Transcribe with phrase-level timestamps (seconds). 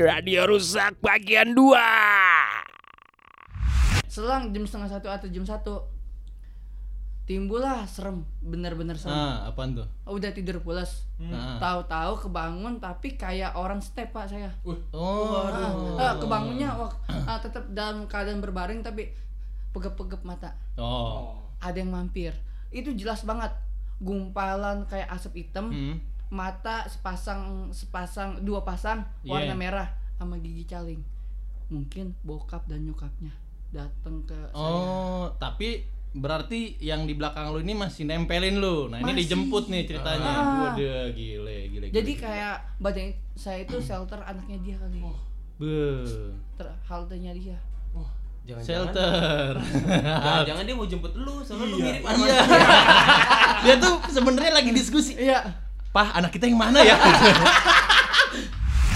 [0.00, 1.74] Radio Rusak bagian 2
[4.06, 5.74] Selang jam setengah satu atau jam satu
[7.24, 9.12] timbullah serem, bener-bener serem.
[9.12, 9.84] Ah, apaan tuh?
[10.06, 11.60] Udah tidur pulas, Nah.
[11.60, 14.48] tahu-tahu kebangun tapi kayak orang step pak saya.
[14.64, 15.68] Oh, Ah,
[16.00, 19.12] ah, kebangunnya wak, ah, tetap dalam keadaan berbaring tapi
[19.70, 20.56] pegep-pegep mata.
[20.74, 21.36] Oh.
[21.60, 22.32] Ada yang mampir.
[22.70, 23.52] Itu jelas banget.
[24.00, 26.00] Gumpalan kayak asap hitam, Hmm.
[26.28, 29.56] Mata sepasang sepasang dua pasang warna Iya.
[29.56, 31.00] merah sama gigi caling.
[31.68, 33.32] Mungkin bokap dan nyokapnya
[33.68, 34.56] datang ke saya.
[34.56, 38.88] Oh, tapi berarti yang di belakang lu ini masih nempelin lu.
[38.88, 39.20] Nah, ini Masih.
[39.28, 40.32] dijemput nih ceritanya.
[40.32, 40.72] Ah.
[40.72, 41.86] Waduh, gile, gile.
[41.92, 42.22] Jadi gile.
[42.24, 45.04] kayak badan saya itu shelter anaknya dia kali.
[45.60, 46.04] Be.
[46.56, 47.58] Ter haltenya dia.
[48.48, 49.52] Jangan Shelter.
[50.48, 52.40] jangan dia mau jemput lu, soalnya lu mirip sama Iya.
[53.68, 55.12] Dia tuh sebenarnya lagi diskusi.
[55.20, 55.67] Iya.
[55.98, 56.94] Pah, anak kita yang mana ya?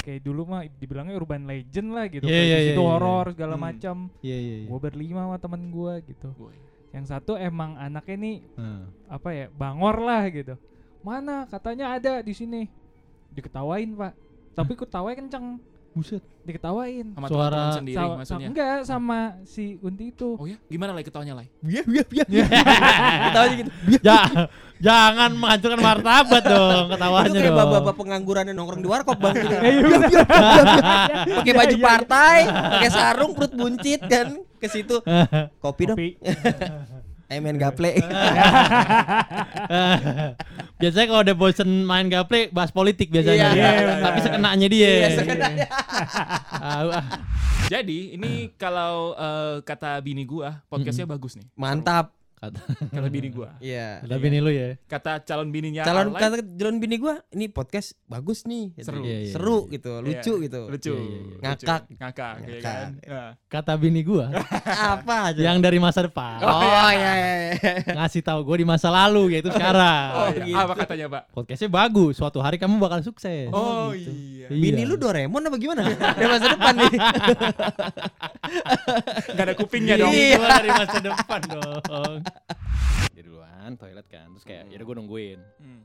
[0.00, 2.90] kayak dulu mah dibilangnya urban legend lah gitu Iya, kayak iya, di situ iya, iya.
[2.90, 3.62] horor segala Hmm.
[3.62, 4.66] macam Iya, iya, iya.
[4.66, 6.56] gue berlima sama temen gue gitu Woi.
[6.90, 8.82] yang satu emang anaknya nih Nah.
[9.06, 10.54] apa ya bangor lah gitu
[11.00, 12.66] mana katanya ada di sini
[13.30, 14.12] diketawain pak
[14.56, 15.60] tapi ketawain kenceng
[15.98, 16.22] Buset.
[16.40, 20.56] diketawain Sama Suara- sendiri Sama- sama- maksudnya enggak sama si Unti itu Oh ya?
[20.64, 21.44] Gimana lah ketawanya lah?
[21.60, 22.24] Iya, iya, iya.
[23.28, 23.70] Kita aja gitu.
[24.00, 24.20] Ja,
[24.78, 27.58] jangan menghancurkan martabat dong Itu ketawanya kayak dong.
[27.58, 29.34] bapak-bapak pengangguran yang nongkrong di warkop bang.
[29.68, 30.24] Iya bener.
[31.36, 34.96] Pakai baju partai, pakai sarung, perut buncit kan ke situ.
[35.62, 35.98] Kopi dong.
[37.28, 37.92] Ayo main gaple.
[40.80, 43.52] biasanya kalau udah bosen main gaple bahas politik biasanya.
[43.52, 43.98] Iya, iya, benar.
[44.00, 44.88] Tapi sekenanya dia.
[44.88, 45.68] Iya, sekenanya.
[46.56, 47.04] Ah.
[47.68, 51.44] Jadi ini kalau eh, kata bini gua podcastnya bagus nih.
[51.52, 52.16] Mantap.
[52.38, 52.62] Kata,
[52.94, 53.50] Kata bini gua.
[53.58, 53.98] Iya.
[54.06, 54.78] kata bini lu ya.
[54.86, 58.78] Kata calon bininya Calon Arlai, kata calon bini gua, ini podcast bagus nih.
[58.78, 59.02] Seru.
[59.02, 59.74] Iya, iya, Seru iya.
[59.74, 60.60] gitu, Iya, lucu gitu.
[60.70, 60.94] Lucu.
[60.94, 61.26] Iya, iya, iya.
[61.26, 61.42] lucu.
[61.42, 61.80] Ngakak.
[61.98, 62.62] Ngakak, ya Ngakak.
[62.62, 62.88] kan.
[63.10, 63.30] Nah.
[63.50, 64.30] Kata bini gua
[64.94, 65.40] Apa aja?
[65.42, 66.38] yang dari masa depan.
[66.46, 66.62] Oh
[66.94, 67.32] iya iya.
[67.58, 67.72] iya.
[67.98, 70.06] Ngasih tahu gua di masa lalu yaitu sekarang.
[70.14, 70.46] Oh, gitu.
[70.54, 70.62] iya.
[70.62, 71.22] Apa katanya, Pak?
[71.34, 72.14] Podcastnya bagus.
[72.14, 73.50] Suatu hari kamu bakal sukses.
[73.50, 74.14] Oh, gitu.
[74.14, 74.46] iya.
[74.46, 75.90] Bini lu Doraemon apa gimana?
[75.90, 76.92] Dari masa depan nih.
[79.34, 80.12] Gak ada kupingnya dong.
[80.14, 80.38] Iya.
[80.38, 82.22] Dari masa depan dong.
[83.14, 85.40] Dia duluan toilet kan, terus kayak ya udah gua nungguin.
[85.58, 85.82] Hmm.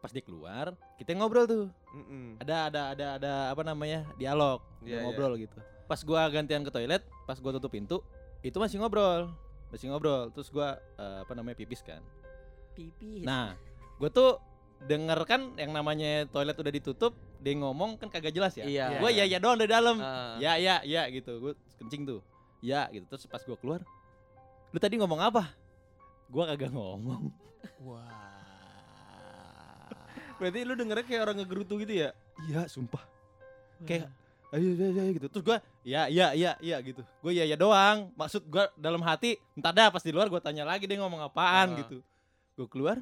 [0.00, 1.66] Pas dia keluar, kita ngobrol tuh.
[1.90, 2.38] Mm-mm.
[2.38, 4.06] Ada ada ada ada apa namanya?
[4.20, 5.58] dialog, Iya, ngobrol gitu.
[5.90, 7.98] Pas gua gantian ke toilet, pas gua tutup pintu,
[8.44, 9.32] itu masih ngobrol.
[9.72, 10.30] Masih ngobrol.
[10.30, 11.58] Terus gua eh, apa namanya?
[11.58, 12.04] pipis kan.
[12.78, 13.26] Pipis.
[13.26, 13.58] Nah,
[13.98, 14.38] gua tuh
[14.84, 18.68] denger kan yang namanya toilet udah ditutup, dia ngomong kan kagak jelas ya.
[18.68, 19.00] Iya.
[19.00, 19.98] Gua ya ya doang dari dalam.
[19.98, 20.36] Ah.
[20.38, 21.40] Ya ya ya gitu.
[21.40, 21.52] Gua
[21.82, 22.20] kencing tuh.
[22.62, 23.08] Ya gitu.
[23.10, 23.80] Terus pas gua keluar,
[24.76, 25.56] lu tadi ngomong apa?
[26.28, 27.32] Gua kagak ngomong.
[27.80, 28.12] Wah.
[30.36, 32.12] Berarti lu dengernya kayak orang ngegerutu gitu ya?
[32.44, 33.00] Iya, sumpah.
[33.88, 34.12] Kayak
[34.52, 35.26] ayo ayo ayo gitu.
[35.32, 37.00] Terus gua ya ya ya ya gitu.
[37.24, 38.12] Gua ya ya doang.
[38.20, 41.72] Maksud gua dalam hati, entar dah pas di luar gua tanya lagi dia ngomong apaan
[41.72, 41.76] Ah.
[41.80, 42.04] gitu.
[42.60, 42.96] Gua keluar.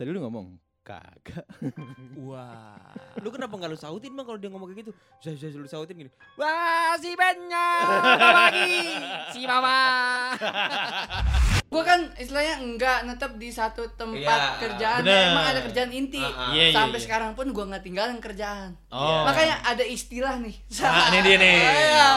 [0.00, 0.56] Tadi lu ngomong
[0.90, 1.46] kagak.
[2.26, 2.90] Wah.
[3.22, 4.92] Lu kenapa nggak lu sautin bang kalau dia ngomong kayak gitu?
[5.22, 6.10] Saya saya lu sautin gini.
[6.34, 7.86] Wah si banyak
[8.18, 8.78] lagi
[9.30, 9.78] si mama.
[11.70, 15.00] Gua kan istilahnya enggak netep di satu tempat Iya, kerjaan.
[15.00, 15.30] bener.
[15.30, 16.18] Emang ada kerjaan inti.
[16.18, 16.50] Ah, ah.
[16.50, 17.04] Iya, iya, Sampai iya.
[17.06, 18.74] sekarang pun gua nggak tinggalin kerjaan.
[18.90, 19.22] Oh.
[19.22, 20.50] Makanya ada istilah nih.
[20.76, 21.56] Nah, ini dia nih.
[21.90, 22.10] Iya.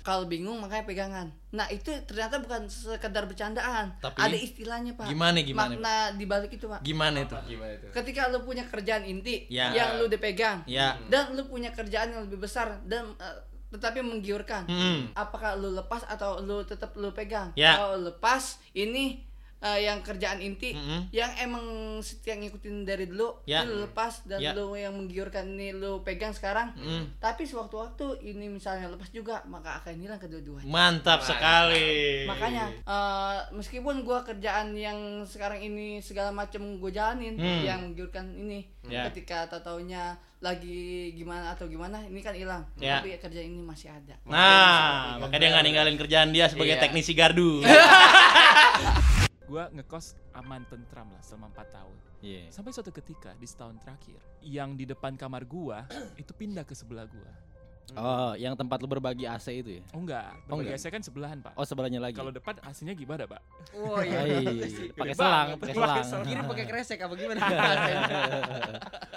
[0.00, 1.26] Kalau bingung makanya pegangan.
[1.50, 3.90] Nah, itu ternyata bukan sekedar bercandaan.
[3.98, 5.04] Tapi- ada istilahnya, Pak.
[5.04, 6.80] Gimana, gimana, Makna di balik itu, Pak.
[6.80, 7.34] Gimana itu?
[7.46, 7.86] Gimana itu?
[7.90, 9.68] Ketika lu punya kerjaan inti Ya.
[9.68, 10.94] yang lu dipegang Ya.
[11.06, 13.36] dan lu punya kerjaan yang lebih besar dan eh,
[13.72, 14.68] tetapi menggiurkan.
[14.68, 15.08] Hmm.
[15.16, 17.50] Apakah lu lepas atau lu tetap lu pegang?
[17.56, 17.80] Ya.
[17.80, 19.24] Kalau lepas ini
[19.62, 21.08] eh, yang kerjaan inti Mm-mm.
[21.10, 21.62] yang emang
[21.98, 24.50] setia ngikutin dari dulu itu lu lepas dan Ya.
[24.52, 26.74] lu yang menggiurkan ini lu pegang sekarang.
[26.74, 27.14] Mm.
[27.16, 30.66] Tapi sewaktu-waktu ini misalnya lepas juga maka akan hilang kedua-duanya.
[30.66, 32.26] Mantap sekali.
[32.26, 37.62] Makanya eh, meskipun gua kerjaan yang sekarang ini segala macam gue jalanin Hmm.
[37.62, 39.06] yang menggiurkan ini Ya.
[39.06, 40.12] ketika taunya
[40.42, 42.98] lagi gimana atau gimana ini kan hilang Ya.
[42.98, 44.18] tapi kerjaan ini masih ada.
[44.26, 46.82] Nah, makanya dia nggak ninggalin kerjaan dia sebagai Iya.
[46.82, 47.62] teknisi gardu.
[49.52, 51.96] Gua ngekos aman tentram lah selama 4 tahun.
[52.24, 52.48] Iya.
[52.48, 55.84] Sampai suatu ketika di setahun terakhir, yang di depan kamar gua
[56.16, 57.28] itu pindah ke sebelah gua.
[57.92, 59.84] Oh, yang tempat lu berbagi AC itu ya?
[59.92, 60.80] Oh enggak, Oh, berbagi enggak.
[60.80, 61.52] AC kan sebelahan, Pak.
[61.52, 62.16] Oh, sebelahnya lagi.
[62.16, 63.42] Kalau depan AC-nya gimana, Pak?
[63.76, 64.22] Oh iya.
[64.22, 64.32] Hai,
[64.88, 66.04] pakai Gede selang, pakai Pakai selang.
[66.06, 66.24] selang.
[66.24, 67.40] Kiri pakai kresek apa gimana?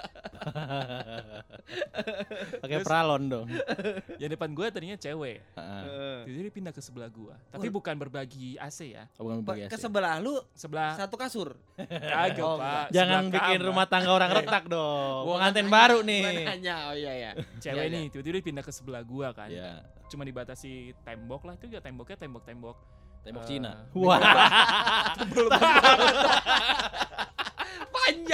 [2.58, 3.46] Pakai pralon dong.
[4.20, 5.36] Yang depan gua tadinya cewek.
[5.52, 6.16] Heeh.
[6.24, 7.34] Jadi dia pindah ke sebelah gua.
[7.48, 9.04] Tapi bukan berbagi AC ya.
[9.16, 9.80] Oh, bukan Pa- bagi ke AC.
[9.80, 11.54] sebelah lu Sebelah satu kasur.
[11.76, 12.86] kagak, Oh, Pak.
[12.90, 13.66] Jangan Sebelah bikin kamar.
[13.66, 15.16] rumah tangga orang retak dong.
[15.24, 16.22] Gua nanya, baru nih.
[16.46, 16.74] nanya.
[16.86, 17.30] Oh iya ya.
[17.58, 19.48] cewek Iya, nih tiba-tiba pindah ke sebelah gua kan.
[19.48, 22.76] Ya, Cuma dibatasi tembok lah itu ya temboknya tembok-tembok.
[23.20, 23.72] tembok Eh, Cina.
[23.90, 24.20] beda Wah.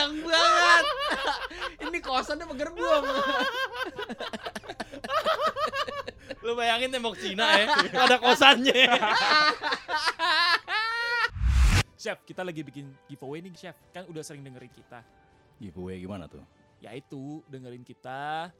[0.02, 0.84] Panjang banget.
[1.86, 3.04] Ini kosannya apa gerbong?
[6.42, 7.66] Lu bayangin tembok Cina ya.
[7.86, 8.82] Ada kosannya.
[11.94, 13.78] Chef, kita lagi bikin giveaway nih, Chef.
[13.94, 15.06] Kan udah sering dengerin kita.
[15.62, 16.42] Giveaway gimana tuh?
[16.82, 18.50] Yaitu dengerin kita,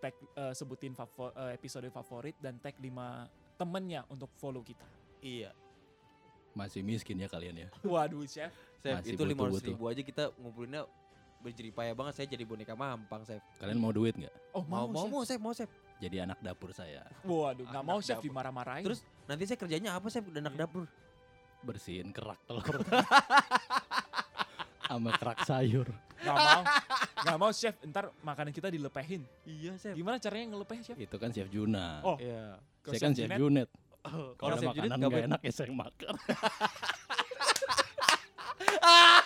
[0.00, 4.88] tag eh, sebutin favor, eh, episode favorit dan tag 5 temennya untuk follow kita.
[5.20, 5.52] Iya.
[6.56, 7.68] Masih miskin ya kalian ya.
[7.84, 8.48] Waduh, Chef.
[8.94, 10.82] Masih itu lima ratus ribu aja kita ngumpulinnya
[11.38, 12.12] berjeripaya banget.
[12.14, 13.42] Saya jadi boneka mampang, Sep.
[13.56, 14.34] Kalian mau duit nggak?
[14.52, 15.10] Oh, Mau, mau, Chef.
[15.10, 15.70] mau, Sep, mau, Sep.
[15.96, 17.02] Jadi anak dapur saya.
[17.22, 18.84] Waduh, nggak mau, Chef, dimarah-marahin.
[18.84, 20.22] Terus nanti saya kerjanya apa, Sep?
[20.22, 20.84] Udah anak dapur.
[21.60, 22.78] Bersihin kerak telur.
[24.86, 25.86] Sama kerak sayur.
[26.16, 26.62] nggak mau.
[27.20, 27.74] Nggak mau, Chef.
[27.82, 29.22] Ntar makanan kita dilepehin.
[29.42, 29.94] Iya, Sep.
[29.94, 30.96] Gimana caranya ngelepeh, Chef?
[30.96, 32.00] Itu kan Chef Juna.
[32.02, 32.58] Oh, Iya.
[32.82, 33.68] Saya kan Chef Chef Junet, Junet.
[34.36, 36.14] Kalau makanan nggak nggak boleh- enak ya saya makan.
[38.88, 39.24] ah!